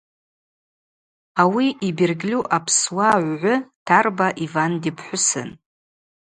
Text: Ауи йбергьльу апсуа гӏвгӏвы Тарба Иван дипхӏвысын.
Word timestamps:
Ауи 1.41 1.67
йбергьльу 1.87 2.41
апсуа 2.55 3.09
гӏвгӏвы 3.19 3.53
Тарба 3.87 4.27
Иван 4.45 4.71
дипхӏвысын. 4.81 5.49